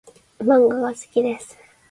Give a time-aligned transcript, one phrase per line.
[0.39, 1.55] 漫画が好きです